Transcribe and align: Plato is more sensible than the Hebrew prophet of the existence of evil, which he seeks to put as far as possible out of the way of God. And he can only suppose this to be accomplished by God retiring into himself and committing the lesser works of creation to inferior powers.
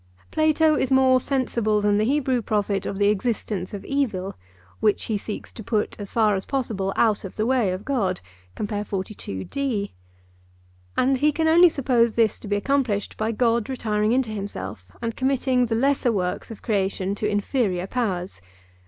Plato 0.31 0.73
is 0.73 0.89
more 0.89 1.19
sensible 1.19 1.79
than 1.79 1.99
the 1.99 2.05
Hebrew 2.05 2.41
prophet 2.41 2.87
of 2.87 2.97
the 2.97 3.09
existence 3.09 3.71
of 3.71 3.85
evil, 3.85 4.33
which 4.79 5.03
he 5.03 5.15
seeks 5.15 5.51
to 5.53 5.63
put 5.63 5.95
as 5.99 6.11
far 6.11 6.33
as 6.33 6.43
possible 6.43 6.91
out 6.95 7.23
of 7.23 7.35
the 7.35 7.45
way 7.45 7.69
of 7.69 7.85
God. 7.85 8.19
And 8.57 9.77
he 11.19 11.31
can 11.31 11.47
only 11.47 11.69
suppose 11.69 12.15
this 12.15 12.39
to 12.39 12.47
be 12.47 12.55
accomplished 12.55 13.15
by 13.15 13.31
God 13.31 13.69
retiring 13.69 14.11
into 14.11 14.31
himself 14.31 14.91
and 15.03 15.15
committing 15.15 15.67
the 15.67 15.75
lesser 15.75 16.11
works 16.11 16.49
of 16.49 16.63
creation 16.63 17.13
to 17.13 17.29
inferior 17.29 17.85
powers. 17.85 18.41